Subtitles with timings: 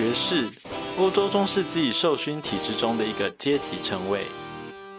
[0.00, 0.48] 爵士，
[0.96, 4.24] 欧洲中世纪受勋体制中的一个阶级称谓。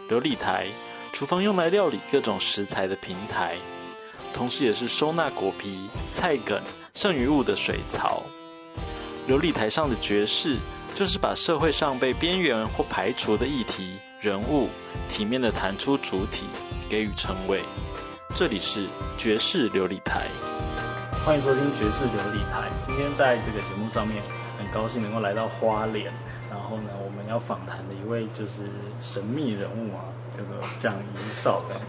[0.07, 0.67] 琉璃台，
[1.11, 3.55] 厨房用来料理各种食材的平台，
[4.31, 6.61] 同时也是收纳果皮、菜梗、
[6.93, 8.21] 剩余物的水槽。
[9.27, 10.57] 琉璃台上的爵士，
[10.93, 14.69] 就是把社会上被边缘或排除的议题、人物，
[15.09, 16.45] 体面的弹出主体，
[16.87, 17.63] 给予称谓。
[18.35, 20.27] 这里是爵士琉璃台。
[21.25, 22.69] 欢迎收听爵士琉璃台。
[22.85, 24.21] 今天在这个节目上面，
[24.73, 26.11] 高兴能够来到花莲。
[26.49, 28.63] 然后呢，我们要访谈的一位就是
[28.99, 30.03] 神秘人物啊，
[30.35, 31.79] 这个蒋怡少的。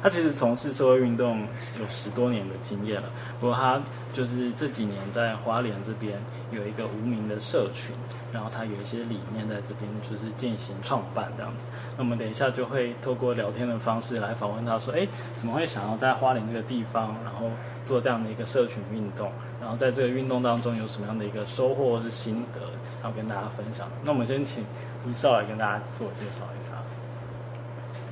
[0.00, 1.46] 他其实从事社会运动
[1.80, 3.08] 有十多年的经验了，
[3.40, 3.80] 不过他
[4.12, 6.20] 就是这几年在花莲这边
[6.52, 7.94] 有一个无名的社群，
[8.32, 11.64] 然后他有一些理念在这边就是进行创办这样子。
[11.96, 17.48] 那我们等一下就会透过聊天的方式来访问他，说：哎，怎么会想要在花莲这个地方，然后
[17.84, 19.32] 做这样的一个社群运动？
[19.62, 22.60] 然后在这个运动当中有什么样的一个收获或是心得，
[23.00, 23.88] 然后跟大家分享？
[24.02, 24.64] 那我们先请
[25.08, 26.76] 吴少来跟大家自我介绍一下。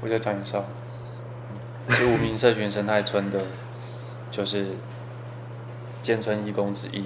[0.00, 0.64] 我叫蒋怡少。
[1.88, 3.40] 是无名社群生态村的，
[4.30, 4.68] 就是
[6.02, 7.04] 建村义工之一，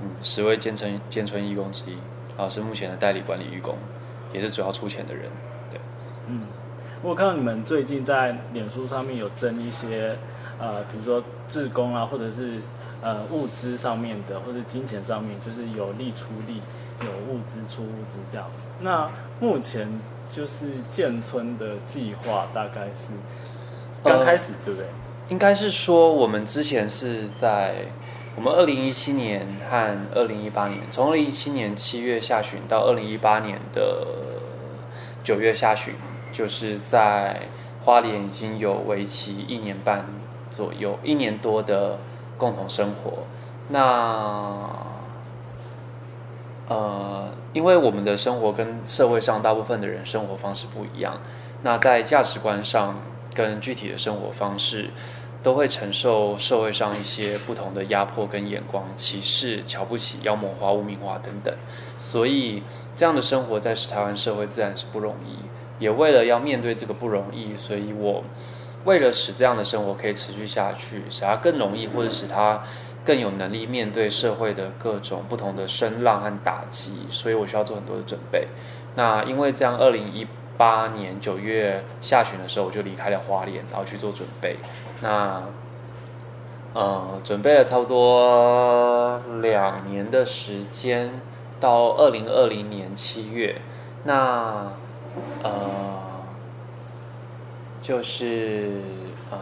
[0.00, 1.92] 嗯，十位建村建村义工之一，
[2.36, 3.76] 然后是目前的代理管理义工，
[4.32, 5.30] 也是主要出钱的人，
[5.70, 5.80] 对。
[6.26, 6.40] 嗯，
[7.00, 10.16] 我看到你们最近在脸书上面有征一些，
[10.58, 12.60] 呃，比如说志工啊，或者是
[13.02, 16.62] 呃物资上面的，或者金钱上面，就是有力出力，
[17.00, 18.66] 有物资出物资这样子。
[18.80, 20.00] 那目前
[20.30, 23.12] 就是建村的计划大概是。
[24.04, 24.88] 刚开始对不对？
[25.28, 27.84] 应该是说，我们之前是在
[28.34, 34.04] 我们二零一七年和二零一八年，从二零一七年七月下旬到二零一八年的
[35.22, 35.94] 九月下旬，
[36.32, 37.42] 就是在
[37.84, 40.04] 花莲已经有为期一年半
[40.50, 42.00] 左右、一年多的
[42.42, 43.24] 共同生活。
[43.68, 44.68] 那
[46.68, 51.20] 呃，因为我们的生活跟社会上大部分的人生活方式不一样，
[51.62, 52.96] 那在价值观上。
[53.34, 54.90] 跟具体的生活方式，
[55.42, 61.54] 都会承受社会上一些不同的压迫跟眼光、歧视、瞧不起、妖魔化、污名化等等，
[61.96, 62.62] 所以
[62.94, 65.38] 这样的生活在台湾社会自然是不容易。
[65.82, 68.22] 也为了要面对这个不容易，所以我
[68.84, 72.62] 为了使这样的生活可以持续下去，使它更容易，或者使它
[73.04, 78.48] 更有能力面对社会的各种不同的声浪和打击，所以我需要做很多的准备。
[78.94, 80.26] 那因为这样，二零一。
[80.58, 84.58] 八年九月下旬的时候，我就离开了花莲，然后去做准备。
[85.00, 85.42] 那
[86.74, 91.20] 呃，准备了差不多两年的时间，
[91.58, 93.62] 到二零二零年七月。
[94.04, 94.72] 那
[95.42, 95.50] 呃，
[97.82, 98.70] 就是
[99.30, 99.38] 呃，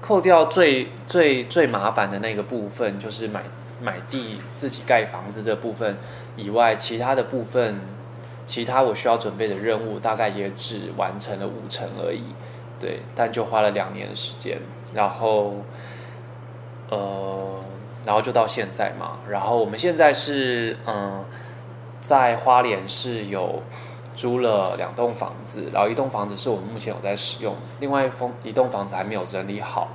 [0.00, 3.42] 扣掉最最最麻烦的那个部分，就是买
[3.82, 5.96] 买地自己盖房子这部分
[6.36, 7.80] 以外，其他的部分。
[8.44, 12.24] 其他我需要准备的任务大概也只完成了五成而已，
[12.78, 14.58] 对，但就花了两年的时间，
[14.92, 15.54] 然后，
[16.90, 17.60] 呃，
[18.04, 21.24] 然后就到现在嘛，然后我们现在是嗯，
[22.00, 23.62] 在花莲是有
[24.14, 29.88] 租了两栋房子，然后一栋房子是我们目前有在使用，另外一栋一栋房子还没有整理好，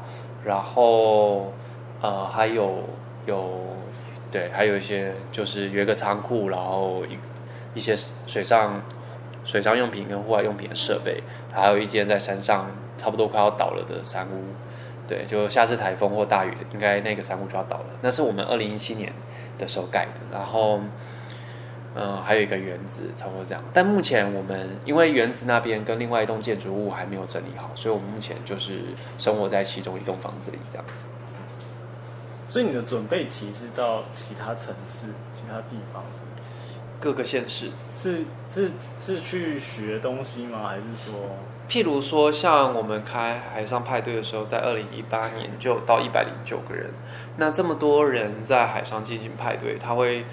[0.44, 1.54] 然后
[2.02, 2.84] 呃还有
[3.26, 3.62] 有
[4.32, 7.18] 对，还有一些就是有一个仓库，然后一。
[7.74, 7.96] 一些
[8.26, 8.82] 水上
[9.46, 11.22] 水上用品跟户外用品的设备，
[11.54, 14.46] 还有一间在山上差不多快要倒了的山屋，
[15.08, 17.86] 对，就下次台风或大雨，应该那个山屋就要倒了。
[18.02, 19.14] 那是我们二零一七年
[19.60, 20.80] 的时候盖的，然后，
[22.00, 23.64] 嗯，还有一个原子，差不多这样。
[23.74, 28.82] 但目前我们因为原子那边跟另外一栋建筑物还没有整理好，所以我们目前就是
[29.18, 31.08] 生活在其中一栋房子里这样子。
[32.48, 36.22] 所以你的准备期是到其他城市、其他地方是？
[37.00, 40.68] 各个县市是是是去学东西吗？
[40.68, 41.14] 还是说，
[41.70, 46.92] 譬如说，像我们开海上派对的时候，在二零一八年就到一百零九个人。
[47.36, 50.26] 那这么多人在海上进行派对，他会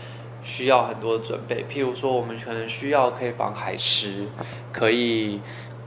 [0.44, 1.64] 需要很多的准备。
[1.69, 4.26] 譬如说，我们可能需要可以防海蚀，
[4.70, 5.41] 可以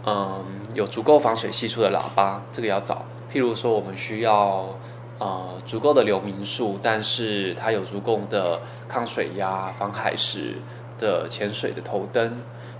[0.05, 0.43] 嗯
[0.73, 3.05] 有足够防水系数的喇叭，这个要找。
[3.31, 4.77] 譬如说，我们需要。
[5.19, 10.53] 呃，足够的流明数，但是它有足够的抗水压、防海蚀
[10.99, 12.37] 的潜水的头灯。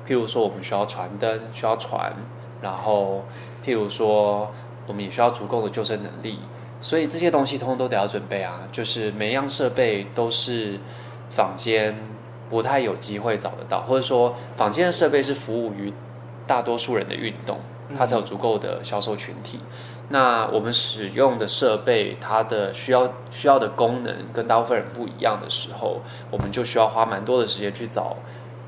[0.07, 2.13] 譬如说，我们需要船灯，需要船，
[2.62, 3.25] 然后
[3.65, 4.51] 譬如说，
[4.85, 6.38] 我们也需要足够的救生能力。
[6.80, 8.62] 所以这些东西通通都得要准备啊。
[8.71, 10.80] 就是每一样设备都是
[11.37, 11.95] 坊间
[12.49, 15.93] 不太有机会找得到，或者说坊间的设备是服务于
[16.47, 17.59] 大多数人的运动，
[17.95, 19.59] 它才有足够的销售群体。
[20.09, 26.01] 那我们使用的设备，它的需要需要的功能跟大部分人不一样的时候，
[26.31, 28.15] 我们就需要花蛮多的时间去找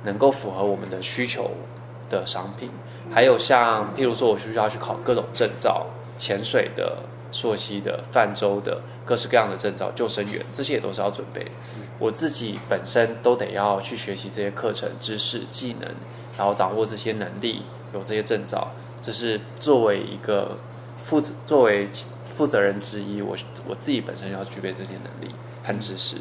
[0.04, 1.50] 能够符合我们的需求
[2.08, 2.70] 的商品。
[3.12, 6.98] 还有像，譬如说，我需要去考各种证照，潜水的、
[7.32, 11.46] 溯溪的、泛舟的，各式各样的证照，救生员这些也都是要准备。
[12.00, 15.90] 我自己本身都得要去学习这些课程、知识、技能，
[16.38, 18.70] 然后掌握这些能力，有这些证照，
[19.02, 20.58] 这是作为一个
[21.04, 21.90] 负责作为
[22.36, 23.36] 负责人之一，我
[23.68, 25.34] 我自己本身要具备这些能力
[25.64, 26.18] 和知识。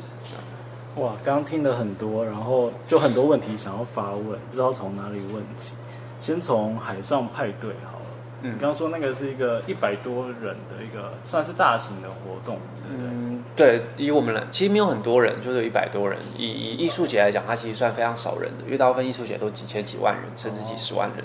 [0.97, 5.77] 哇，刚刚听了很多，然后就很多问题想要发问，不知道从哪里问起。
[6.19, 7.98] 先从海上派对好了。
[8.43, 12.59] 嗯，你刚刚说那个是一个一百多人的一个，算是大型的活动。
[12.89, 16.19] 嗯，对，以我们来，其实没有很多人，就是一百多人。
[16.37, 21.25] 以以艺术节来讲，它其实算非常少人的，因为大部分艺术节都几千几万人，甚至几十万人。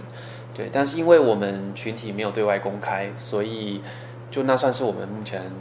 [0.56, 3.82] 对，但是因为我们群体没有对外公开，所以
[4.30, 5.52] 就那算是我们目前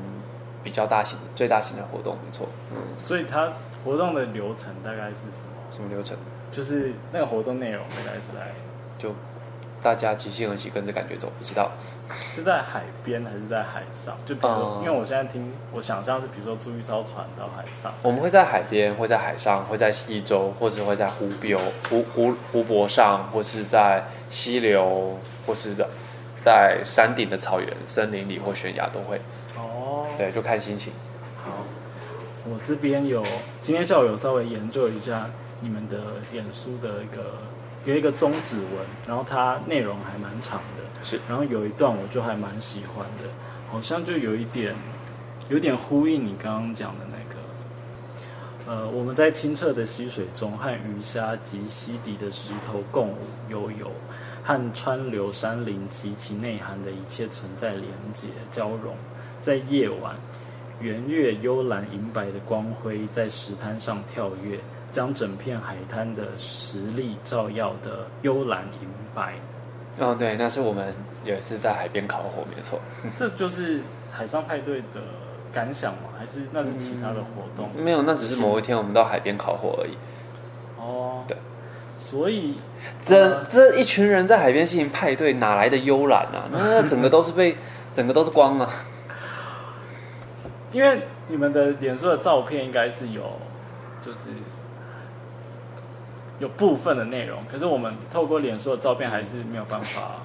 [0.62, 2.48] 比较大型、最大型的活动，没错。
[2.70, 3.52] 嗯，所以它
[3.84, 5.72] 活动的流程大概是什么？
[5.72, 6.16] 什么流程？
[6.50, 8.52] 就是那个活动内容大概是来。
[8.98, 9.14] 就
[9.82, 11.72] 大家即兴而起，跟着感觉走，不知道
[12.32, 14.16] 是在海边还是在海上？
[14.24, 17.92] 就比如，因为我现在听，我想象是，比如说租一艘船到海上。
[18.00, 21.58] 我们会在海边，会在海上，会在溪洲，或者会在湖边、
[21.88, 25.88] 湖湖湖泊上，或是在溪流，或是在
[26.38, 29.20] 在山顶的草原、森林里或悬崖都会。
[29.56, 30.92] 哦，对，就看心情。
[31.44, 31.50] 好，
[32.48, 33.24] 我这边有
[33.60, 35.98] 今天下午有稍微研究一下你们的
[36.32, 37.38] 演出的一个。
[37.84, 41.20] 有一个中指文，然后它内容还蛮长的，是。
[41.28, 43.28] 然后有一段我就还蛮喜欢的，
[43.70, 44.74] 好像就有一点，
[45.48, 53.18] 有点呼应你刚刚讲的那个，呃，我们在清澈的溪水中和鱼虾及溪底的石头共舞
[53.48, 53.90] 悠游，
[54.44, 58.94] 和川流山林及其内涵的一切存在连结交融，
[59.40, 60.14] 在夜晚，
[60.80, 64.60] 圆月幽蓝银白的光辉在石滩上跳跃。
[64.92, 69.32] 将整片海滩的实力照耀的幽蓝银白。
[69.98, 70.94] 哦，对，那是我们
[71.24, 72.78] 也是在海边烤火，没错。
[73.16, 73.80] 这就是
[74.12, 75.00] 海上派对的
[75.52, 76.10] 感想吗？
[76.18, 77.70] 还是那是其他的活动？
[77.76, 79.96] 没有，那只是某一天我们到海边烤火而已。
[80.78, 81.36] 哦，对。
[81.98, 82.56] 所以
[83.04, 86.48] 这这一群人在海边进行派对，哪来的幽蓝啊？
[86.50, 87.56] 那整个都是被
[87.92, 88.68] 整个都是光啊。
[90.72, 93.22] 因为你们的脸书的照片应该是有，
[94.00, 94.30] 就是。
[96.38, 100.20] 有部分的内容，可是我们透过脸书的照片还是没有办法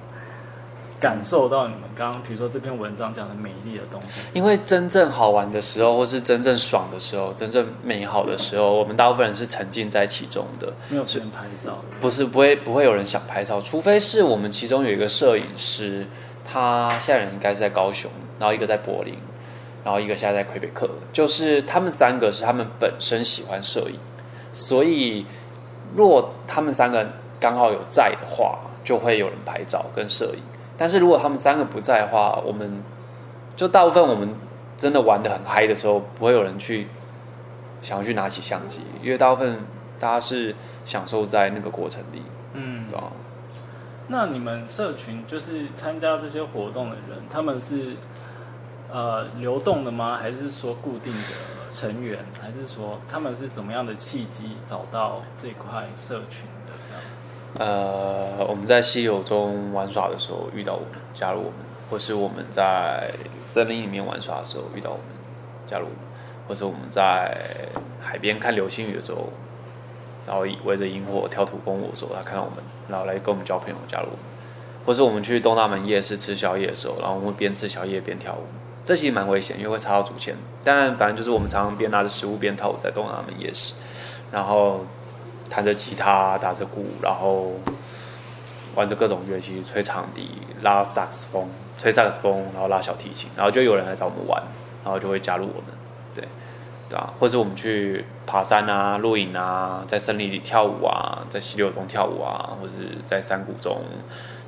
[1.00, 4.20] 感受到你们刚刚，比如说这篇文章讲的美丽的东西。
[4.32, 11.78] 因为真正好玩的时候，或是真正爽的时候，真正美好的时候，我们大部分人是沉浸在其中的，没有时间拍照。
[12.00, 16.04] 不是，不会，不会有人想拍照，除非是我们其中有一个摄影师，
[16.44, 18.10] 他现在人应该是在高雄，
[18.40, 19.14] 然后一个在柏林，
[19.84, 23.96] 然后一个现在在魁北克，就是他们三个是他们本身喜欢摄影，
[24.52, 25.24] 所以。
[25.96, 27.06] 若他们三个
[27.40, 30.42] 刚好有在的话，就会有人拍照跟摄影。
[30.76, 32.82] 但是如果他们三个不在的话，我们
[33.56, 34.34] 就大部分我们
[34.76, 36.86] 真的玩的很嗨的时候，不会有人去
[37.82, 39.58] 想要去拿起相机，因为大部分
[39.98, 40.54] 大家是
[40.84, 42.22] 享受在那个过程里。
[42.54, 42.98] 嗯，对
[44.08, 47.96] 那你们社群就是参加这些活动的人，他们是
[48.90, 50.16] 呃流动的吗？
[50.16, 51.20] 还是说固定的？
[51.72, 56.72] 成员还是说他们是怎么样的契机找到这块社群的？
[57.64, 61.54] 呃，我们在西游中玩耍的时候遇到我们，加入我们；
[61.90, 63.10] 或是我们在
[63.42, 65.06] 森林里面玩耍的时候遇到我们，
[65.66, 65.98] 加入我们；
[66.46, 67.36] 或是我们在
[68.00, 69.30] 海边看流星雨的时候，
[70.26, 74.20] 然后围着萤火跳土风舞的时候，他看到我们，然后来跟我们交朋友，加入我们；
[74.84, 78.44] 或是我们去东大门夜市吃宵夜的时候，然后我们会边吃宵夜边跳舞。
[78.88, 80.34] 这其实蛮危险，因为会插到竹签。
[80.64, 83.74] 但反正就是我们常常边拿着食物边跳舞在东南门夜市，
[84.32, 84.86] 然后
[85.50, 87.52] 弹着吉他、打着鼓，然后
[88.74, 90.30] 玩着各种乐器，吹长笛、
[90.62, 94.42] 拉萨克斯风、吹萨克斯风，然后拉小提琴，然后就有人来找我们玩，
[94.82, 95.64] 然后就会加入我们，
[96.14, 96.24] 对
[96.88, 102.72] 对啊，或者我们去爬山啊、露营啊，在森林里跳舞啊，在溪流中跳舞啊，或者
[103.04, 103.82] 在山谷中，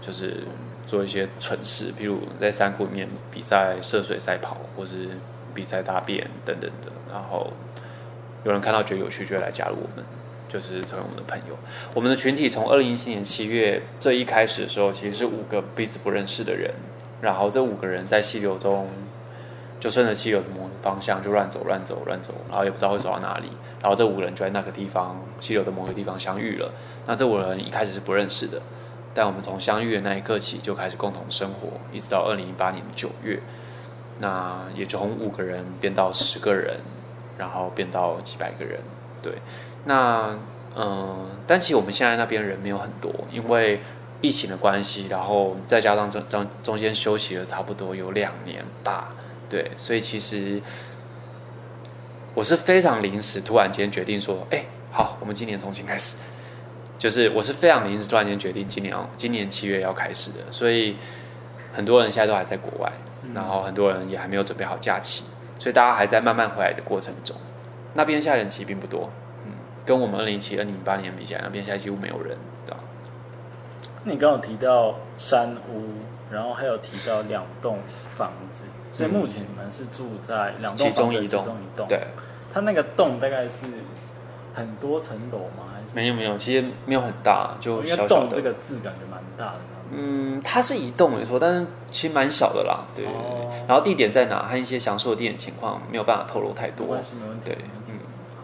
[0.01, 0.45] 就是。
[0.91, 5.07] 做一些蠢事，譬如在山谷里面比赛涉水赛跑，或是
[5.55, 6.91] 比赛大便等等的。
[7.09, 7.53] 然后
[8.43, 10.05] 有人看到觉得有趣，就来加入我们，
[10.49, 11.57] 就是成为我们的朋友。
[11.95, 16.75] 我们的群体从二零一七年七月这一开始的时候，其实是五个彼此不认识的人。
[17.21, 18.89] 然后这五个人在溪流中
[19.79, 23.47] 就顺着溪流的某个方向就乱走乱走乱走，然后也不知道会走到哪里。
[23.81, 26.73] 然后这五人就在那个地方溪流的某个地方相遇了。
[27.07, 28.61] 那这五人一开始是不认识的。
[29.21, 33.39] 但我们从相遇的那一刻起就开始共同生活，一直到二零一八年的九月，
[34.19, 36.81] 那也从五个人变到十个人，
[37.37, 38.81] 然后变到几百个人。
[39.21, 39.35] 对，
[39.85, 40.39] 那
[40.75, 43.81] 嗯，但其实我们现在那边人没有很多，因为
[44.23, 49.13] 疫情的关系，然后再加上中中中间休息了差不多有两年吧。
[49.51, 50.63] 对，所以其实
[52.33, 56.17] 我是非常临时，突然间决定说，哎，好，我们今年重新开始。
[57.01, 60.95] 就是我是非常临时，突然间决定今年要今年七月要开始的，所以
[61.73, 62.93] 很多人现在都还在国外，
[63.35, 65.25] 然后很多人也还没有准备好假期，
[65.59, 67.35] 所以大家还在慢慢回来的过程中。
[67.95, 69.09] 那边现在人其实并不多，
[69.47, 69.53] 嗯，
[69.87, 72.81] 跟我们二零一七、二零零八年比起来，那边现在几乎没有人，对吧？
[74.05, 75.89] 你刚刚提到山屋，
[76.31, 77.79] 然后还有提到两栋
[78.15, 81.99] 房子，所以目前你们是住在两栋房子其中一栋，对。
[82.53, 83.65] 它那个栋大概是
[84.53, 85.70] 很多层楼吗？
[85.95, 88.37] 没有没有，其实没有很大，就小小的。
[88.37, 89.61] 这个字感觉蛮大的。
[89.93, 92.85] 嗯，它是移动没错，但是其实蛮小的啦。
[92.95, 93.67] 对对对。
[93.67, 94.45] 然后地点在哪？
[94.45, 96.87] 和一些详述的地点情况没有办法透露太多。
[96.87, 97.47] 没没问题。
[97.47, 97.95] 对，嗯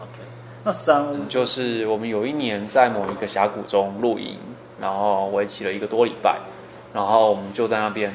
[0.01, 0.23] ，OK。
[0.65, 4.37] 那山屋就是我们有一年在某一个峡谷中露营，
[4.81, 6.39] 然后为期了一个多礼拜，
[6.93, 8.11] 然后我们就在那边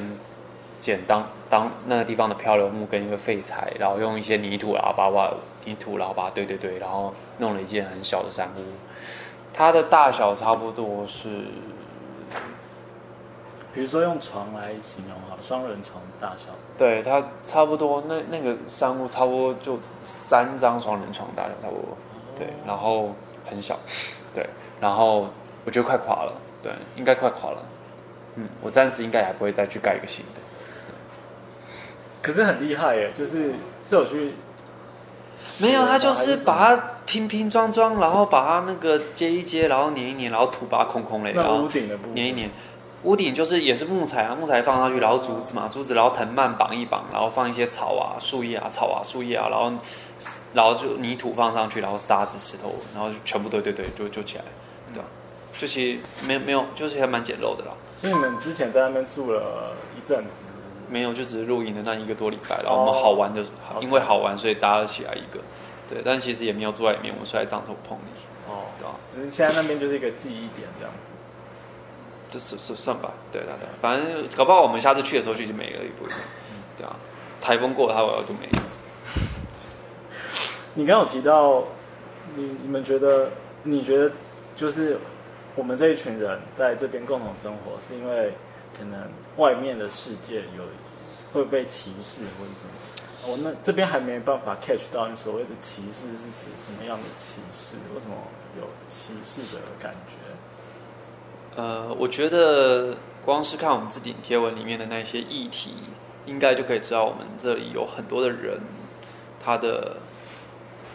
[0.79, 5.33] 捡当当那个地方的漂流木跟一个废材，然后用一些泥土然后把把
[5.65, 8.61] 泥土然后把对对对，然后弄了一件很小的山屋。
[9.53, 11.29] 它的大小差不多是，
[13.71, 16.49] 比如说用床来形容哈，双人床大小。
[16.75, 21.97] 对，它差不多那那个商务差不多就三张双人床大小差不多，
[22.35, 23.13] 对，然后
[23.47, 23.77] 很小，
[24.33, 24.49] 对，
[24.81, 25.27] 然后
[25.65, 26.33] 我觉得快垮了，
[26.63, 27.63] 对，应该快垮了，
[28.35, 30.41] 嗯，我暂时应该还不会再去盖一个新的。
[32.23, 34.33] 可是很厉害耶，就是是有去。
[35.59, 42.49] 没有，他就是把它拼拼装装，然后把它那个接一接，然后粘一粘，然后土把它空空嘞，然后屋顶的粘一粘。
[43.03, 49.73] 屋顶就是也是木材啊，木材放上去，然后竹子嘛，竹子，然后藤蔓绑一绑，然后放一些草啊、树叶啊、草啊、树叶啊，然后
[50.53, 54.45] 然后就泥土放上去，然后沙子、石头，然后全部对对对，就就起来，
[54.93, 55.05] 对吧？
[55.59, 57.71] 就其实没没有，就是还蛮简陋的啦。
[57.97, 60.31] 所以你们之前在那边住了一阵子？
[60.93, 63.43] 没有，就只是露营的那一个多礼拜，然后我们好玩的，
[63.81, 65.39] 因为好玩，所以搭了起来一个，
[65.89, 68.93] 对，但其实也没有住在里面，我们睡在帐篷棚里，哦，对啊？
[69.11, 71.09] 只是现在那边就是一个记忆点这样子，
[72.29, 76.13] 这是是算吧，对对对，反正搞不好我们下次去的时候就已经没了，一部分，
[76.77, 76.95] 对啊，
[77.41, 78.63] 台风过了它就没了。
[80.75, 81.63] 你刚有提到，
[82.35, 83.31] 你你们觉得，
[83.63, 84.11] 你觉得
[84.55, 84.99] 就是
[85.55, 88.33] 我们这一群人在这边共同生活，是因为
[88.77, 89.07] 可能
[89.37, 90.63] 外面的世界有。
[91.33, 92.71] 会被歧视或者什么？
[93.25, 97.77] 我那这边还没办法 catch 到你所谓的歧视是指什么样的歧视？
[97.95, 98.15] 为什么
[98.59, 100.15] 有歧视的感觉？
[101.55, 105.75] 呃，我觉得光是看我们置顶贴文里面的那些议题，
[106.25, 108.59] 应该就可以知道我们这里有很多的人，
[109.39, 109.97] 他的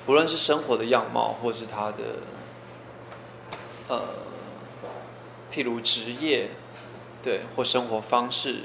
[0.04, 1.96] 不论是生活的样貌，或是他的
[3.88, 4.02] 呃，
[5.50, 6.50] 譬如职业，
[7.22, 8.64] 对，或生活方式。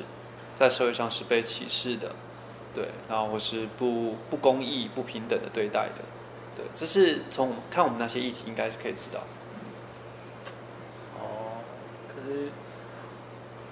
[0.64, 2.10] 在社会上是被歧视的，
[2.74, 6.02] 对，然后或是不不公义、不平等的对待的，
[6.56, 9.20] 对，这是从看我们那些议题应该是可以知道。
[11.20, 11.60] 哦，
[12.08, 12.48] 可是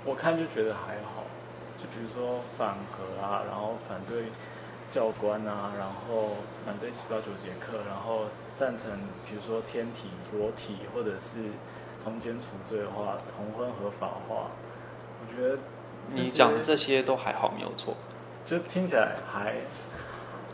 [0.04, 1.24] 我看就觉得还好，
[1.80, 4.26] 就比如说反核啊，然后反对
[4.92, 8.26] 教官啊，然后反对七八九节课，然后
[8.58, 8.92] 赞成
[9.26, 11.56] 比如说天体裸体或者是
[12.04, 14.52] 通奸除罪化、同婚合法化，
[15.22, 15.58] 我觉得。
[16.10, 17.96] 你讲的这些都还好，没有错，
[18.46, 19.56] 就听起来还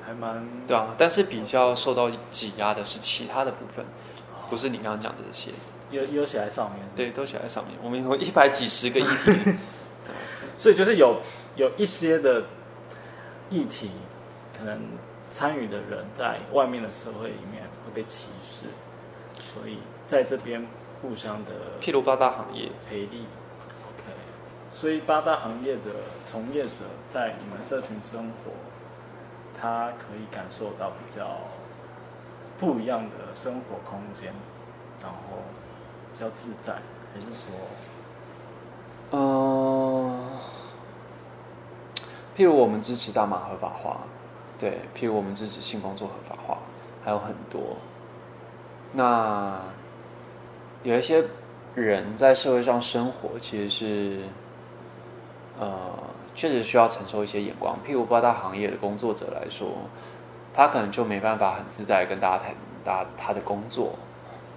[0.05, 0.93] 还蛮对啊。
[0.97, 3.85] 但是比较受到挤压的是其他的部分，
[4.49, 5.51] 不是你刚刚讲的这些。
[5.89, 7.73] 有有写在上面，对，都写在上面。
[7.81, 9.53] 我们有一百几十个议题，
[10.57, 11.21] 所以就是有
[11.55, 12.43] 有一些的
[13.49, 13.91] 议题，
[14.57, 14.79] 可能
[15.31, 18.65] 参与的人在外面的社会里面会被歧视，
[19.41, 20.67] 所以在这边
[21.01, 21.51] 互相的，
[21.81, 23.25] 譬如八大行业赔利。
[24.79, 25.89] 所以八大行业的
[26.23, 28.51] 从业者在你们社群生活，
[29.59, 31.39] 他可以感受到比较
[32.59, 34.31] 不一样的生活空间，
[35.01, 35.39] 然后
[36.13, 36.75] 比较自在，
[37.11, 37.49] 还是说，
[39.09, 40.29] 嗯，
[42.37, 44.01] 譬如我们支持大麻合法化，
[44.59, 46.59] 对，譬如我们支持性工作合法化，
[47.03, 47.75] 还有很多。
[48.93, 49.59] 那
[50.83, 51.25] 有一些
[51.73, 54.21] 人在社会上生活，其实是。
[55.59, 55.69] 呃，
[56.35, 57.77] 确实需要承受一些眼光。
[57.85, 59.67] 譬如八大行业的工作者来说，
[60.53, 63.93] 他可能就没办法很自在跟大家谈他他的工作。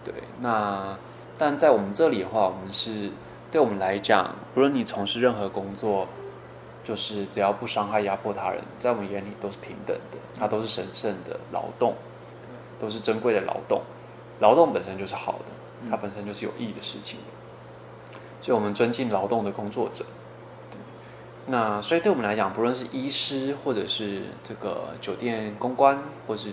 [0.04, 0.96] 对，那
[1.36, 3.10] 但在我们这里的话，我们是
[3.50, 6.06] 对我们来讲，不论你从事任何工作，
[6.84, 11.94] 就是只要不伤害、压迫他人，在我们眼里都是平等的，它都是神圣的劳动，
[12.78, 13.82] 都是珍贵的劳动。
[14.40, 17.20] 劳动本身就是好的，它本身就是有意义的事情
[18.40, 20.04] 所以我们尊敬劳动的工作者。
[21.50, 26.52] 那所以对我们来讲，不论是医师，或者是这个酒店公关，或是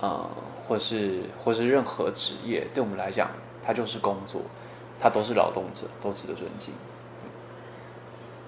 [0.00, 0.26] 呃，
[0.66, 3.28] 或是或是任何职业，对我们来讲，
[3.62, 4.40] 它就是工作，
[4.98, 6.72] 它都是劳动者，都值得尊敬。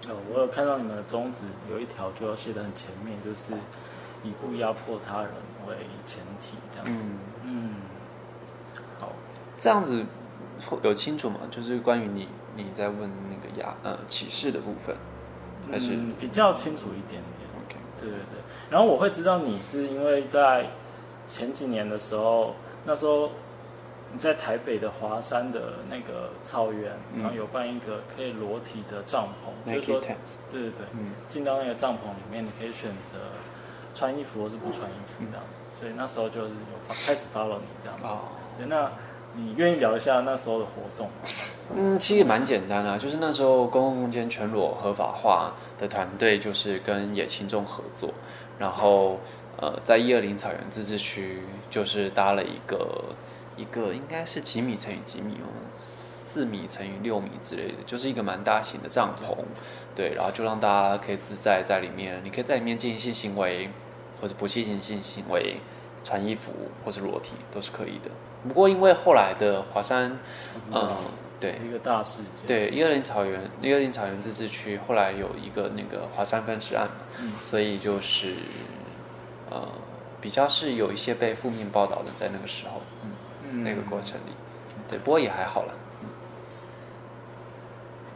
[0.09, 3.53] 哦，我有看到你们的宗旨有一条就要写的很前面，就是
[4.23, 5.31] 以不压迫他人
[5.69, 5.76] 为
[6.07, 7.07] 前提，这样子。
[7.43, 7.75] 嗯，
[8.99, 9.12] 好，
[9.59, 10.03] 这样子
[10.83, 11.41] 有清楚吗？
[11.50, 12.26] 就是关于你
[12.57, 14.97] 你在问那个压呃启示的部分。
[15.71, 17.49] 还是比较清楚一点点。
[17.64, 18.40] OK，对对对。
[18.71, 20.66] 然后我会知道你是因为在
[21.28, 22.54] 前几年的时候，
[22.85, 23.30] 那时候
[24.12, 29.28] 你在台北的华山的那个草原，然后有办一个可以裸体的帐
[29.66, 30.16] 篷，就是说，对
[30.50, 30.87] 对对，
[31.26, 33.18] 进到那个帐篷里面，你可以选择
[33.94, 35.80] 穿衣服或是不穿衣服这样子。
[35.80, 38.06] 所以那时候就是有发开始 follow 你这样子。
[38.06, 38.28] 哦，
[38.66, 38.90] 那。
[39.37, 41.09] 你愿意聊一下那时候的活动？
[41.75, 48.11] 嗯，其实蛮简单啊，就是那时候公共空间全裸合法化的团队，就是跟野青众合作，
[48.59, 49.19] 然后
[49.57, 53.05] 呃，在一二零草原自治区，就是搭了一个
[53.57, 55.38] 一个应该是几米乘以几米，
[55.81, 59.35] 四米乘以六米之类的，就是一个蛮大型的帐篷，
[59.97, 63.71] 对，然后就让大家可以自在在里面，你可以在里面进行性行为，
[64.21, 65.57] 或者不进行性行为，
[66.05, 66.53] 穿衣服
[66.85, 68.11] 或是裸体都是可以的。
[68.47, 70.19] 不过，因为后来的华山，
[70.71, 70.87] 嗯，
[71.41, 78.35] 对，一个大事件，对，一二零草原，一二零草原自治区后来有一个那个华山分尸案嘛，所以就是，
[79.51, 79.67] 呃，
[80.21, 82.83] 比较是有一些被负面报道的，在那个时候，
[83.51, 84.33] 嗯，那个过程里，
[84.89, 85.75] 对，不过也还好了。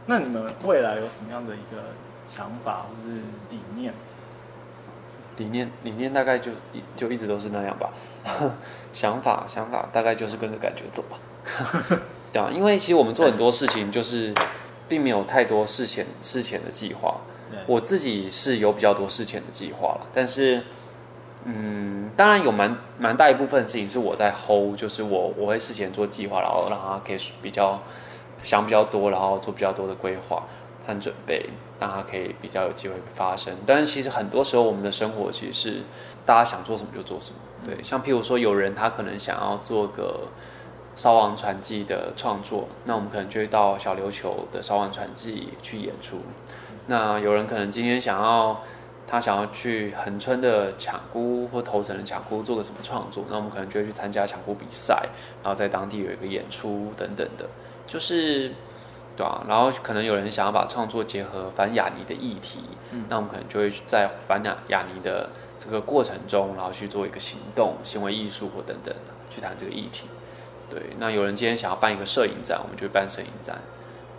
[0.05, 1.83] 那你们未来有什么样的一个
[2.27, 3.15] 想法或是
[3.49, 3.93] 理念？
[5.37, 7.89] 理念，理念大概就一就一直都是那样吧。
[8.93, 11.17] 想法想法大概就是跟着感觉走吧，
[12.31, 14.33] 对啊，因为其实我们做很多事情就是
[14.87, 17.15] 并没有太多事前事前的计划。
[17.65, 20.63] 我自己是有比较多事前的计划了，但是
[21.45, 27.81] 嗯，当然有蛮蛮大一部分事情是我在 hold，就是我我会事前做计划，然后让他可以比较
[28.43, 30.43] 想比较多，然后做比较多的规划
[30.85, 33.55] 和准备，让他可以比较有机会发生。
[33.65, 35.81] 但是其实很多时候我们的生活其实是
[36.25, 37.37] 大家想做什么就做什么。
[37.65, 40.27] 对，像譬如说，有人他可能想要做个
[40.95, 46.19] 烧王传记的创作，那我们可能就会到小琉球的烧王传记去演出。
[46.87, 48.61] 那有人可能今天想要
[49.05, 55.07] 他想要去横村的抢姑或头城的抢姑做个什么创作，那我们可能就会去参加抢姑比赛，
[55.43, 57.45] 然后在当地有一个演出等等的，
[57.85, 58.51] 就是
[59.17, 59.43] 对啊。
[59.47, 62.61] 然后可能有人想要把创作结合反雅尼的议题，
[63.09, 65.29] 那我们可能就会在反雅雅尼的。
[65.59, 68.95] 这个过程中，然后去做一个行动、行为艺术或等等
[69.29, 70.07] 去谈这个议题。
[70.69, 73.55] 对，那有人今天想要办一个摄影展，我们就办摄影展；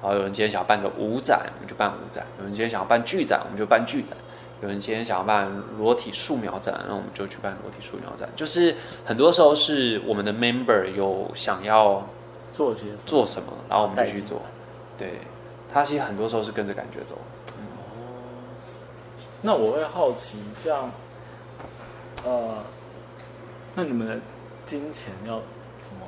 [0.03, 4.14] 然后有人今天想要办个舞展，我们就办舞展；有人今天想要办剧展，我们就办剧展；
[4.61, 8.29] 有人今天想要办裸体素描展，那我们就去办裸体素描展。
[8.37, 12.07] 就是很多时候是我们的 member 有想要
[12.53, 14.42] 做些做什么，然后我们就去做。
[14.98, 15.20] 对，
[15.72, 17.14] 他其实很多时候是跟着感觉走。
[17.14, 17.62] 哦，
[19.40, 20.90] 那我会好奇像。
[22.24, 22.64] 呃，
[23.74, 24.18] 那你们的
[24.64, 25.40] 金钱要
[25.83, 26.06] 怎么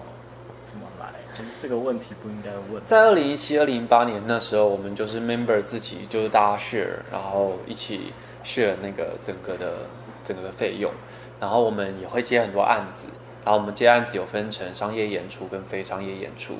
[0.66, 1.08] 怎么来？
[1.58, 2.82] 这个问题不应该问。
[2.84, 8.12] 在二零一七、二零一八年那时候，我们就是 member 自己就是大家 share，然后一起
[8.44, 9.86] share 那个整个的
[10.22, 10.92] 整个的费用，
[11.40, 13.06] 然后我们也会接很多案子，
[13.44, 16.56] 然后我们接案子有分成商业演出跟非商业演出。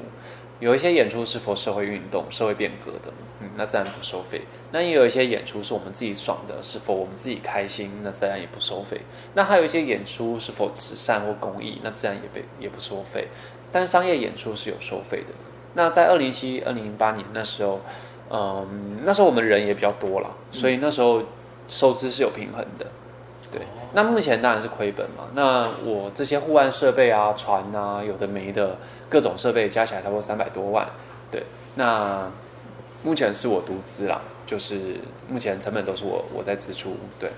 [0.62, 4.42] 有一些演出是否社会运动、社会变革的，嗯，那自然不收费。
[4.70, 9.00] 那也有一些演出是我们自己爽的，是否我们自己开心，那自然也不收费。
[9.34, 13.26] 那还有一些演出是否慈善或公益，那自然也被也不收费。
[13.72, 15.34] 但商业演出是有收费的。
[15.74, 17.80] 那在二零一七、二零零八年那时候，
[18.30, 21.24] 嗯，那时候我们人也比较多了，所以那时候
[21.66, 22.86] 收支是有平衡的。
[23.52, 23.60] 对，
[23.92, 25.24] 那目前当然是亏本嘛。
[25.34, 28.78] 那我这些户外设备啊、船啊，有的没的
[29.10, 30.88] 各种设备加起来差不多三百多万。
[31.30, 32.30] 对，那
[33.02, 34.96] 目前是我独资啦，就是
[35.28, 36.96] 目前成本都是我我在支出。
[37.20, 37.30] 对，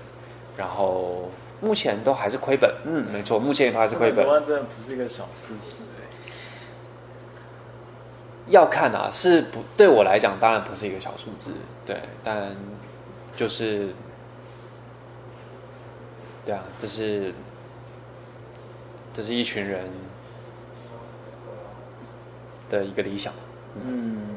[0.55, 2.73] 然后目前都还是亏本。
[2.85, 4.25] 嗯，没错，目前都还是亏本。
[4.25, 5.83] 万真的不是一个小数字
[8.47, 11.51] 要看啊，是不对我来讲当然不是一个小数字。
[11.85, 12.55] 对，但
[13.35, 13.89] 就是。
[16.45, 17.33] 对啊，这是，
[19.13, 19.89] 这是一群人，，
[22.69, 23.33] 的一个理想。
[23.83, 24.35] 嗯，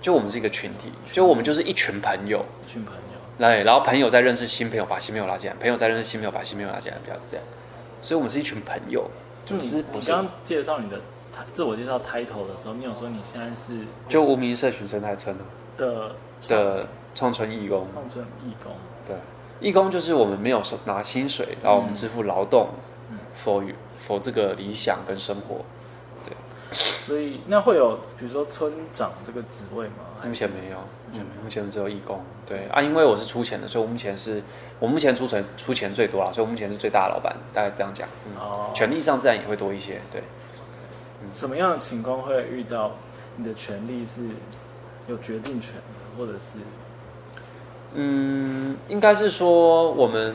[0.00, 3.00] 就我们是一个群体，就我们就是一群朋友，一群朋友，
[3.38, 7.44] 对，然后朋友再认识新朋友，把新朋友拉进来，朋友再认识新朋友，把新朋友拉进来，不要这样。
[8.02, 9.10] 所以我们是一群朋友，
[9.44, 11.00] 就你是你刚刚介绍你的
[11.52, 15.36] 自我介绍 title 的时候，你有说你现在是就无名社群生态村
[15.76, 16.14] 的
[16.48, 17.88] 的创村义工。
[17.92, 18.89] 创村义工，对，
[19.60, 22.70] 义工就是我们没有收拿薪水，然后我们支付劳动
[23.10, 23.74] 嗯，for you
[24.06, 25.56] for 这个理想跟生活。
[26.24, 26.34] 对
[26.72, 30.06] 所以那会有比如说村长这个职位吗？
[30.24, 32.20] 目前没有，目前没有目前只有义工。
[32.46, 34.42] 对啊，因为我是出钱的，所以我目前是
[34.78, 38.08] 我目前出钱出钱最多了，所以我目前是最大的老板，大概这样讲。
[38.26, 40.00] 嗯，哦，权力上自然也会多一些。
[40.12, 40.22] 对，
[41.32, 42.92] 什么样的情况会遇到
[43.36, 44.22] 你的权利是
[45.08, 46.58] 有决定权的，或者是
[47.94, 50.34] 嗯，应该是说我们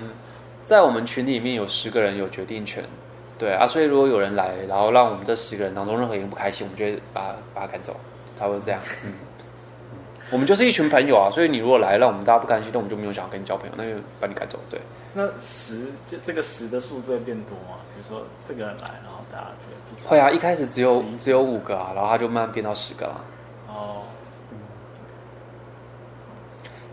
[0.63, 2.83] 在我们群里面有十个人有决定权。
[3.37, 7.93] 对啊，所以如果有人来，然后让我们这十个人当中任何一个人不开心，我们就会把他把他赶走，
[8.37, 8.79] 差不多这样。
[9.03, 9.11] 嗯，
[9.91, 9.97] 嗯
[10.31, 14.57] 我们就是一群朋友啊，所以你如果来让我们大家不开心，那我们就没有想要跟你交朋友，那就把你赶走。
[14.69, 14.79] 对，
[15.13, 17.79] 那十这这个十的数字会变多吗？
[17.93, 23.13] 比如说这个人来，然后大家觉得不，会啊，一开始只有11只有五个啊，然后他就慢慢变到十个了。
[23.13, 23.34] 哦，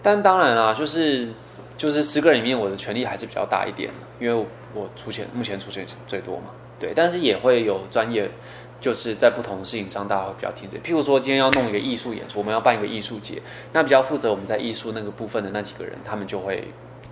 [0.03, 1.29] 但当然啦，就是
[1.79, 8.29] 就是十个人里面，我的权力还是比较大一点，因为我我出钱，目前出钱最多嘛，对，但是也会有专业，
[8.81, 10.77] 就是在不同的事情上，大家会比较听这。
[10.79, 13.41] 譬如说，今天要弄一个艺术演出，我们要办一个艺术节，
[13.73, 16.69] 那比较负责我们在艺术那个部分的那几个人，他们就会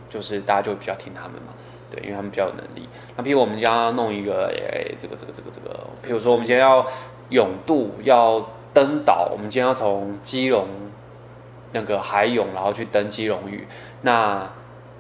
[0.08, 1.54] 就是大家就会比较听他们嘛，
[1.90, 2.88] 对，因为他们比较有能力。
[3.16, 6.84] 那譬如我们将要弄一个，诶、这个这个这个这个，譬如说我们今天要
[7.28, 10.66] 永渡，要登岛，我们今天要从基隆
[11.72, 13.66] 那个海泳，然后去登基隆屿。
[14.02, 14.50] 那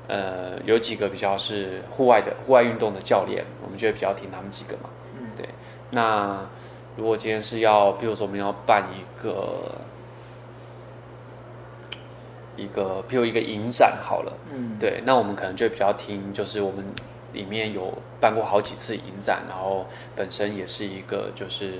[0.08, 4.90] 呃，有几个比较是户外的户外运动的教练，我们就会比较听他们几个嘛。
[5.18, 5.48] 嗯对。
[5.90, 6.48] 那
[6.96, 9.72] 如果今天是要，比如说我们要办一个
[12.56, 16.84] 一个，譬如一个影展好了，嗯，对，那我们可能就会比较听，就是我们
[17.32, 21.74] 里面有办过好几次影展，然后本身也是一个就是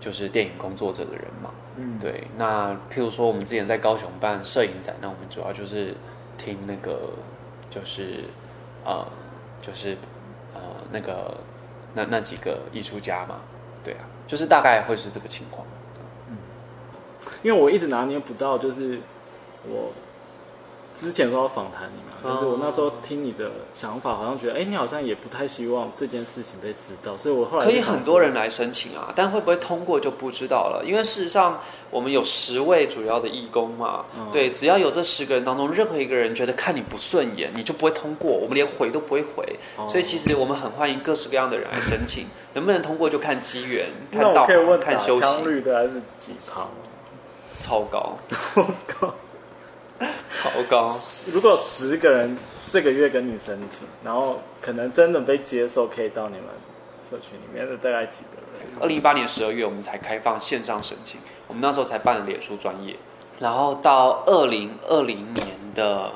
[0.00, 1.50] 就是电影工作者的人嘛。
[1.76, 5.94] 嗯，对，那譬如说我们之前在高雄办摄影展，那我们主要就是
[6.36, 7.10] 听那个
[7.70, 8.24] 就是
[8.84, 9.06] 呃
[9.62, 9.96] 就是
[10.54, 10.60] 呃
[10.90, 11.36] 那个
[11.94, 13.40] 那那几个艺术家嘛，
[13.84, 15.66] 对啊，就是大概会是这个情况。
[17.42, 18.98] 因为我一直拿捏不到，就是
[19.68, 19.92] 我
[21.00, 30.84] 之前说要访谈你嘛，就是我那时候听你的想法，好像觉得，哎、你好像也不太希望这件事情被知道，所以我后来可以很多人来申请啊，但会不会通过就不知道了。
[30.86, 31.58] 因为事实上，
[31.90, 39.42] 我们有十位主要的义工嘛，嗯对，只要有这十个人当中任何一个人觉得看你不顺眼，你就不会通过，我们连回都不会回。
[39.76, 46.68] 哦所以其实我们很欢迎各式各样的人来申请，能不能通过就看机缘、看道行、我可以问看修枪行，率的还是几趴吗？
[47.58, 48.16] 超高，
[50.40, 50.96] 超高。
[51.32, 52.36] 如果十个人
[52.72, 56.44] 这个月跟你申请，然后可能真的被接受，可以到你们
[57.10, 58.66] 社群里面的大概几个人？
[58.80, 62.96] 二零一八年十二月，我们才开放线上申请，我们那时候才办了脸书专业，
[63.38, 66.12] 然后到二零二零年的，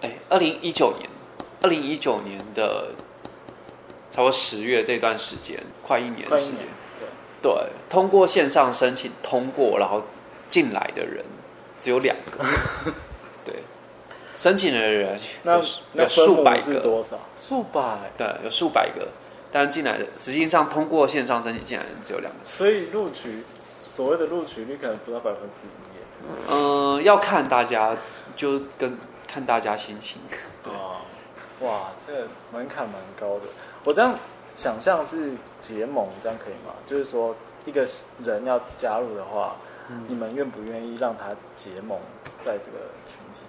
[0.00, 1.08] 哎，二零一九年，
[1.60, 2.90] 二零一九年的
[4.10, 6.56] 差不多十月这段时间，快一年的时间
[7.40, 7.52] 对，
[7.90, 10.02] 通过线上申请通过，然后
[10.48, 11.24] 进来的人
[11.82, 12.38] 只有两个，
[13.44, 13.64] 对，
[14.36, 15.60] 申请的人那
[15.94, 17.18] 有数百个，多少？
[17.36, 18.12] 数百。
[18.16, 19.08] 对，有数百个，
[19.50, 22.38] 但进来的实际上通过线上申请进来的人只有两个。
[22.44, 26.04] 所以录取所谓的录取率可能不到百分之一耶。
[26.48, 27.96] 嗯、要看大家，
[28.36, 30.22] 就跟看大家心情。
[30.62, 30.98] 对，哦，
[31.62, 33.46] 哇，这个门槛蛮高的。
[33.82, 34.16] 我这样
[34.54, 36.74] 想象是结盟，这样可以吗？
[36.86, 37.34] 就是说，
[37.66, 37.84] 一个
[38.20, 39.56] 人要加入的话，
[40.06, 41.98] 你们愿不愿意让他结盟
[42.44, 43.40] 在这个群体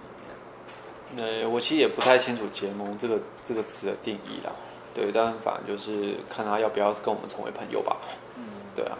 [1.16, 1.42] 里面？
[1.42, 4.52] 呃，我其实也不太清楚“结盟”这个这个词的定义啦。
[4.94, 7.96] 对，但反正就是看他要不要跟我们成为朋友吧。
[8.36, 8.44] 嗯，
[8.74, 8.96] 对啊，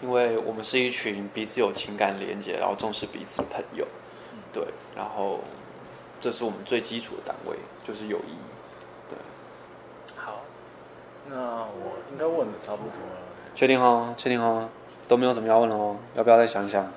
[0.00, 3.86] 因为我们是一群彼此有情感连接，然后重视彼此的朋友。
[4.52, 5.40] 对，然后
[6.20, 8.34] 这是我们最基础的单位，就是友谊。
[9.08, 9.18] 对，
[10.16, 10.40] 好，
[11.28, 13.18] 那我应该问的差不多了。
[13.54, 14.68] 确定哦，确定哦，
[15.08, 16.90] 都没有什么要问了哦，要不要再想一想？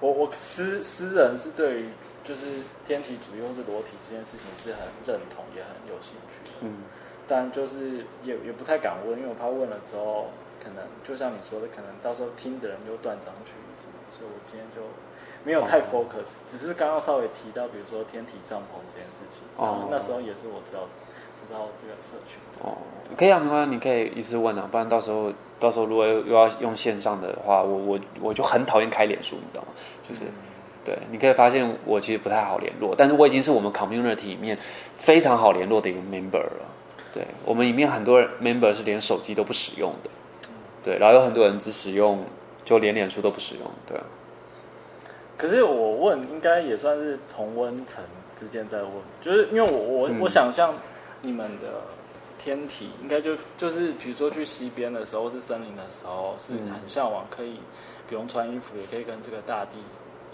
[0.00, 1.88] 我我私私人是对于
[2.24, 6.50] 就是天体主义或是裸体这件事情是很认同，也很有兴趣的。
[6.62, 6.82] 嗯，
[7.28, 10.30] 但就是也也不太敢问，因为我怕问了之后，
[10.62, 14.82] 可能就像你说的，可能到时候听的人就断章取义什么，所以我今天就
[15.44, 20.82] 没有太 focus，、只是刚刚稍微提到，比如说天体帐篷这件事情，哦那时候也是我知道
[21.38, 22.40] 知道这个社群。
[22.60, 22.78] 哦，
[23.16, 29.68] 可以啊，没关系，你可以一次问啊，不然到时候到时候如果又又要用线上的话，我我我就很讨厌开脸书，你知道吗？
[30.08, 30.22] 就是。
[30.84, 34.58] 对，你可以发现我其实不太好联络，但是我已经是我们 community 里面
[34.96, 36.66] 非常好联络的一个 member 了。
[37.12, 40.10] 对我们里面很多人 member 是连手机都不使用的，
[40.82, 42.24] 对，然后有很多人只使用
[42.64, 43.96] 就连脸书都不使用，对。
[45.36, 48.02] 可是我问，应该也算是同温层
[48.36, 50.74] 之间在问，就是因为我我我想象
[51.20, 51.82] 你们的
[52.42, 57.60] 天体应该就就是比如说去西边的时候，是森林的时候，是很向往可以
[58.08, 59.72] 不用穿衣服，也可以跟这个大地。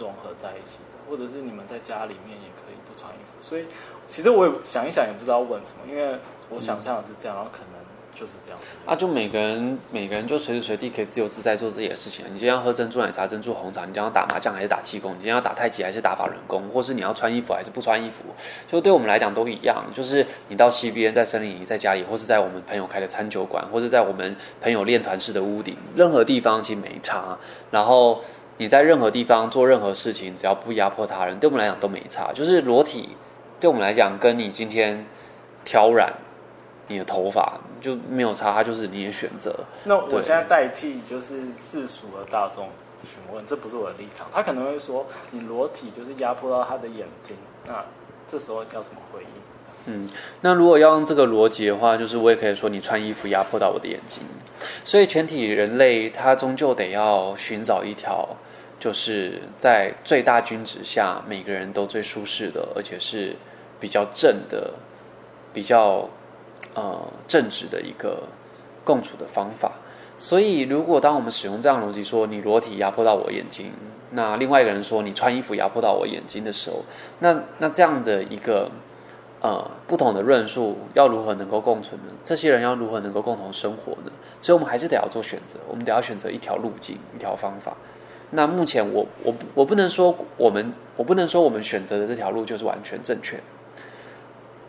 [0.00, 3.66] 融合在一起的，或者是你们在家里面也可以不穿衣服，所以
[4.06, 6.16] 其实我也想一想，也不知道问什么，因为
[6.48, 7.77] 我想象的是这样，然后可能
[8.18, 8.58] 就是这样。
[8.84, 12.24] 啊，就每个人每个人就随时随地可以自由自在做自己的事情。
[12.26, 15.12] 你今天要喝珍珠奶茶、珍珠红茶，你今天要打麻将还是打气功？
[15.12, 16.68] 你今天要打太极还是打法轮功？
[16.70, 18.22] 或是你要穿衣服还是不穿衣服？
[18.66, 19.84] 就对我们来讲都一样。
[19.94, 27.38] 就是你到西边，在森林里，在家里，或是在我们朋友开的餐酒馆，或是在我们朋友练团式的屋顶，任何地方其实没差。
[27.70, 28.22] 然后。
[28.60, 32.32] 你在任何地方做任何事情，只要不压迫他人，对我们来讲都没差。
[32.32, 33.10] 就是裸体，
[33.60, 35.06] 对我们来讲，跟你今天
[35.64, 36.12] 挑染
[36.88, 39.54] 你的头发就没有差，它就是你的选择。
[39.84, 42.68] 那我现在代替就是世俗的大众
[43.04, 44.26] 询问，这不是我的立场。
[44.32, 47.84] 他可能会说，你裸体就是压迫到他的眼睛，那
[48.26, 49.28] 这时候要怎么回应？
[49.86, 50.08] 嗯，
[50.40, 54.22] 那如果要用这个逻辑的话，就是我也可以说，你穿衣服压迫到我的眼睛。
[54.84, 58.28] 所以全体人类，他终究得要寻找一条。
[58.80, 63.34] 就是在最大均值下，每个人都最舒适的，而且是
[63.80, 64.70] 比较正的、
[65.52, 66.08] 比较
[66.78, 68.22] 呃正直的一个
[68.84, 69.72] 共处的方法。
[70.16, 73.70] 所以，如果当我们使用这样逻辑说你裸体压迫到我眼睛，
[74.12, 76.82] 那另外一个人说你穿衣服压迫到我眼睛的时候，
[77.20, 78.68] 那那这样的一个
[79.40, 82.12] 呃不同的论述要如何能够共存呢？
[82.24, 84.10] 这些人要如何能够共同生活呢？
[84.42, 87.76] 所以我们还是得要做选择，我们得要选择一条路径、一条方法。
[88.30, 93.38] 那目前我我我不能说我们我不能说我们选择的这条路就是完全正确，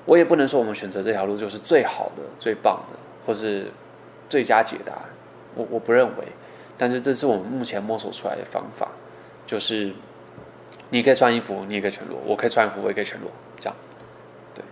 [0.06, 3.72] 我也不能说我们选择这条路就是最好的、最棒的，或是
[4.28, 4.94] 最佳解答。
[5.56, 6.28] 我我不认为，
[6.78, 8.90] 但是这是我们目前摸索出来的方法，
[9.46, 9.94] 就是
[10.90, 13.76] 你可以穿衣服，你也可以全裸；我可以穿衣服，我也可以全裸，这样。
[14.54, 14.64] 对，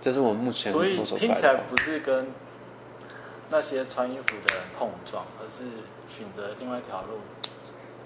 [0.00, 1.34] 这是我们目前摸索出来的。
[1.34, 2.28] 听起来不是跟
[3.50, 5.64] 那些穿衣服的人碰撞，而是。
[6.06, 7.18] 选择另外一条路，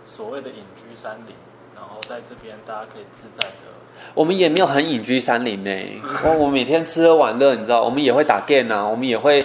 [0.05, 1.35] 所谓的隐居山林，
[1.75, 3.75] 然后在这边大家可以自在的。
[4.15, 5.71] 我们也没有很隐居山林呢，
[6.25, 9.45] 我我每天吃喝玩乐，你知道，我们也会打 game 啊，我们也会，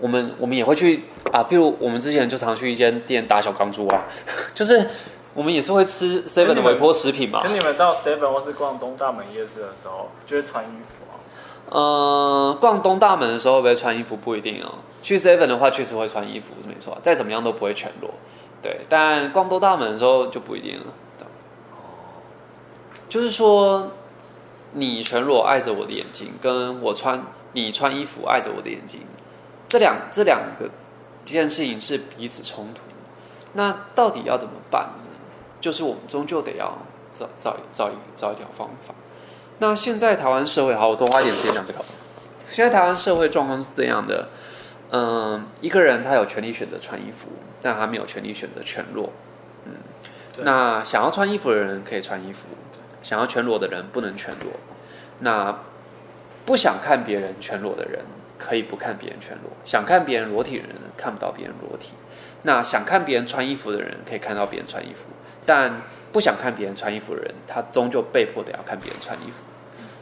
[0.00, 4.04] 我们我们也会去啊，譬如我们之前就常去一间店打小钢珠啊，
[4.54, 4.88] 就是
[5.34, 7.42] 我们也是会吃 seven 的微波食品嘛。
[7.42, 11.14] 跟你们到 seven 或是逛东大门夜市的时候，就会穿衣服啊。
[11.70, 14.74] 嗯，逛东大门的时候会不会穿衣服不一定哦。
[15.02, 18.10] 去 seven 的话，确实会穿衣服是没错，再怎么样都不会全裸。
[18.60, 20.86] 对，但逛东大门的时候就不一定了。
[23.08, 23.92] 就是说，
[24.72, 29.00] 你全裸碍着我的眼睛，跟我穿你穿衣服碍着我的眼睛，
[29.68, 30.68] 这两这两个
[31.24, 32.82] 这件事情是彼此冲突。
[33.54, 35.10] 那到底要怎么办呢？
[35.60, 36.76] 就是我们终究得要
[37.12, 38.94] 找找找一找一条方法。
[39.58, 41.80] 那现在台湾社会，好，我多花一点时间讲这个。
[42.48, 44.28] 现在台湾社会状况是这样的。
[44.90, 47.28] 嗯，一个人他有权利选择穿衣服，
[47.60, 49.10] 但他没有权利选择全裸。
[49.64, 49.72] 嗯，
[50.44, 52.46] 那想要穿衣服的人可以穿衣服，
[53.02, 54.52] 想要全裸的人不能全裸。
[55.20, 55.58] 那
[56.44, 58.00] 不想看别人全裸的人
[58.38, 61.94] 可以不看别人全裸，想看别人裸体的人看不到别人裸体。
[62.42, 65.00] 那想看别人穿衣服的人可以看到别人穿衣服，
[65.44, 65.80] 但
[66.12, 69.42] 不想看别人穿衣服的人，他终究被迫的要看别人穿衣服。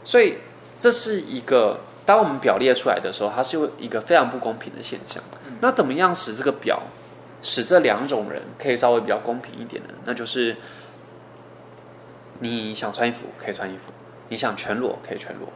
[0.03, 0.37] 所以
[0.79, 1.79] 这是一个。
[2.07, 5.21] 当我们表列出来的时候，它是一个非常不公平的现象。
[5.59, 6.81] 那怎么样使这个表，
[7.41, 9.93] 使这两种人可以稍微比较公平一点呢？
[10.05, 10.55] 那就是
[12.39, 13.91] 你想穿衣服可以穿衣服，
[14.29, 15.47] 你想全裸可以全裸，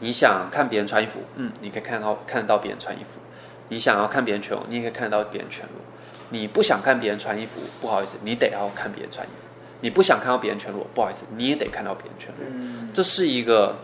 [0.00, 3.20] 你想看别人穿衣服，嗯，你可以看到看得到别人穿衣服。
[3.68, 5.74] 你想要看别人全裸，你也可以看得到别人全裸。
[6.30, 9.36] 你不想看别人穿衣服，不好意思，你得要看别人穿衣服。
[9.80, 12.90] 你不想看到别人全裸，不好意思，你也得看到别人全裸。
[12.92, 13.76] 这是一个。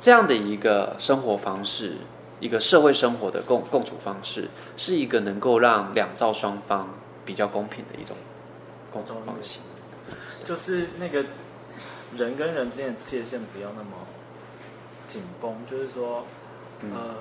[0.00, 1.96] 这样的一个生活方式，
[2.40, 6.92] 一个社会生活的共共处方式，是一个能够让两造双方
[7.24, 8.16] 比较公平的一种
[8.90, 9.60] 共处方式。
[10.44, 11.24] 就是那个
[12.16, 13.90] 人跟人之间的界限不要那么
[15.06, 15.54] 紧绷。
[15.66, 16.24] 就是说，
[16.80, 17.16] 呃，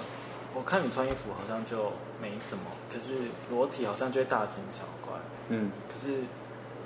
[0.54, 3.16] 我看你穿衣服好像就没什么，可是
[3.50, 5.14] 裸体好像就会大惊小怪。
[5.50, 6.20] 嗯，可是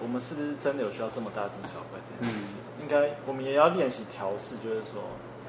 [0.01, 2.55] 我们是不是真的有需要这么大惊小怪这件事情？
[2.81, 5.01] 应该我们也要练习调试，就是说。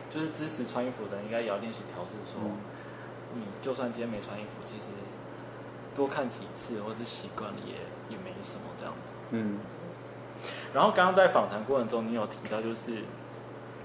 [0.08, 2.40] 就是支持穿衣服的人应该也要练习调试，说
[3.34, 4.86] 你就算今天没穿衣服，其实
[5.96, 7.74] 多看几次或者习惯了也
[8.08, 9.12] 也没什么这样子。
[9.32, 9.58] 嗯
[10.74, 13.02] 然后刚刚在访谈过程中，你有提到就是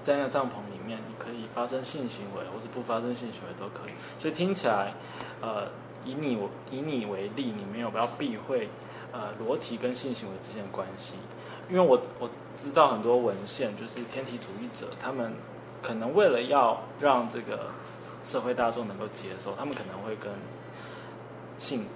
[0.02, 3.92] 在那个帐篷里面，你可以发生性行为，或是不发生性行为都可以。
[4.18, 4.92] 所以听起来，
[5.40, 5.68] 呃，
[6.04, 6.38] 以你
[6.70, 8.68] 以你为例，你没有要避讳
[9.12, 11.14] 呃裸体跟性行为之间的关系，
[11.70, 12.28] 因为我我
[12.60, 15.32] 知道很多文献，就是天体主义者他们
[15.80, 17.70] 可能为了要让这个
[18.24, 20.32] 社会大众能够接受，他们可能会跟
[21.58, 21.86] 性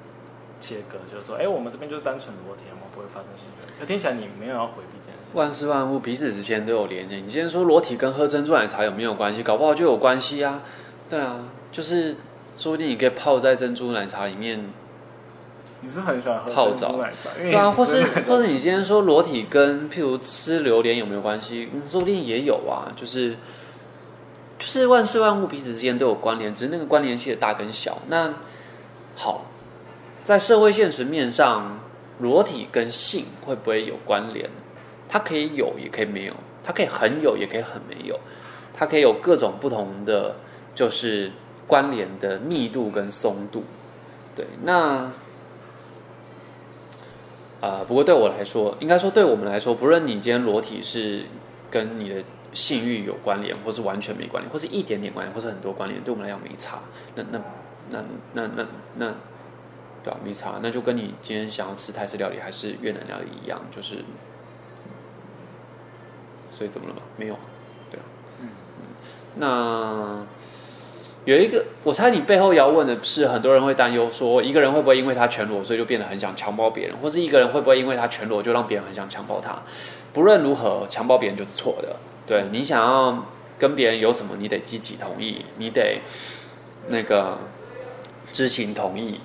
[0.61, 3.81] 切割，就是说，哎，我们这边就是单纯裸体，我们不会发生性行为。
[3.81, 5.35] 可听起来你没有要回避这件事情。
[5.35, 7.16] 万事万物彼此之间都有连接。
[7.16, 9.42] 你今天说裸体跟喝珍珠奶茶有没有关系？
[9.42, 10.62] 搞不好就有关系啊。
[11.09, 11.40] 对啊，
[11.71, 12.16] 就是
[12.59, 14.64] 说不定你可以泡在珍珠奶茶里面。
[15.83, 21.69] 你是很喜欢喝泡澡珍珠奶茶，对啊，或是或者你今天说裸体跟譬如吃榴莲有没有关系？
[21.73, 22.90] 嗯说不定也有啊。
[22.97, 23.37] 就是
[24.59, 27.99] 就是万事万物彼此之间都有关联，只是那个关联性的大跟小。
[28.09, 28.33] 那
[29.14, 29.45] 好，
[30.27, 31.79] 在社会现实面上，
[32.19, 34.51] 裸体跟性会不会有关联？
[35.09, 36.35] 它可以有，也可以没有；
[36.65, 38.17] 它可以很有，也可以很没有；
[38.75, 40.35] 它可以有各种不同的，
[40.75, 41.31] 就是
[41.69, 43.62] 关联的密度跟松度。
[44.35, 45.09] 对，那
[47.61, 51.23] 呃，不过对我来说，应该说对我们来说，不论你今天裸体是
[51.71, 52.17] 跟你的
[52.53, 56.81] 性欲有关联，或是完全没关联，或是一点点关联，或是很多关联，对我们来讲没差。
[57.15, 57.41] 那那
[57.91, 59.15] 那那那那，
[60.07, 60.61] 对吧、没差。
[60.62, 63.97] 那就跟你今天想要吃泰式料理还是越南料理一样，就是，
[66.53, 67.03] 所以怎么了嘛？
[67.16, 67.40] 没有啊，
[67.90, 68.05] 对啊，
[68.40, 68.49] 嗯，
[69.35, 70.27] 那。
[71.25, 79.61] 有一个，我猜你背后要问的是，很多人会担忧说，一个人会不会因为他全裸，所以就变得很想强暴别人，或是一个人会不会因为他全裸，就让别人很想强暴他？
[80.12, 81.97] 不论如何，强暴别人就是错的。
[82.29, 83.27] 对你想要
[83.59, 86.01] 跟别人有什么，你得积极同意，你得
[86.90, 87.38] 那个
[88.33, 89.19] 知情同意。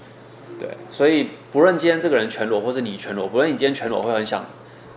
[0.62, 4.46] 对，所以不论今天这个人全裸，或是你全裸，不论你今天全裸会很想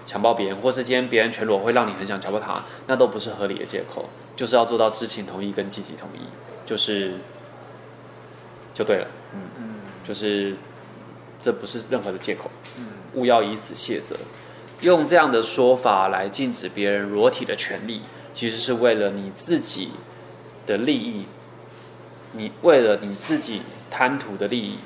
[0.05, 4.05] 强暴别人，或是今天别人全裸会让你很想强暴他，那都不是合理的借口，
[4.37, 6.21] 就是要做到知情同意跟积极同意。
[6.67, 7.13] 就是
[8.75, 9.75] 就对了，嗯嗯，
[10.07, 10.55] 就是
[11.41, 14.17] 这不是任何的借口，嗯，勿要以此谢责。
[14.81, 18.03] 用这样的说法来禁止别人裸体的权利，
[18.35, 19.91] 其实是为了你自己
[20.67, 21.25] 的利益，
[22.33, 24.77] 你为了你自己贪图的利益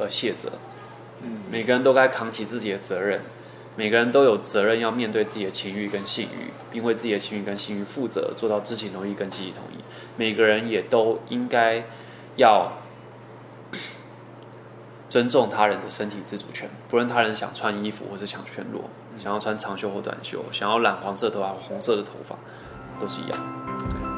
[0.00, 0.50] 而卸责。
[1.22, 3.20] 嗯每个人都该扛起自己的责任，
[3.76, 9.82] 每个人都有责任要面对自己的情欲跟性欲，并为自己的情欲跟性欲负责，做到知情同意跟积极同意。
[10.16, 11.84] 每个人也都应该
[12.36, 12.72] 要
[15.10, 18.84] 尊重他人的身体自主权，不论他人想穿衣服或是想全裸，
[19.18, 22.36] 想要穿长袖或短袖，想要染黄色头发或红色的头发，
[23.00, 24.09] 都是一样。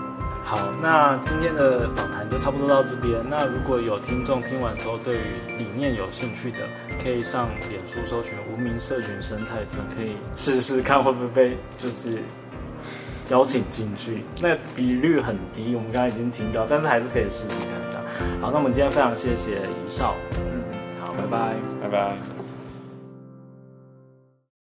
[0.52, 3.24] 好，那今天的访谈就差不多到这边。
[3.26, 5.20] 那如果有听众听完之后对于
[5.56, 6.58] 理念有兴趣的，
[7.02, 12.18] 可以上脸书搜寻无名社群生态村，可以试试看会不会被就是
[13.30, 14.24] 邀请进去。
[14.42, 18.42] 那比率很低，我们刚才已经听到，但是还是可以试试看的。
[18.42, 20.62] 好，那我们今天非常谢谢怡少，嗯，
[21.00, 21.54] 好，拜拜。
[21.80, 22.41] 拜拜。